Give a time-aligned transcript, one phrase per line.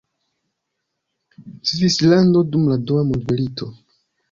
[1.73, 3.73] Svislando dum la dua mondmilito.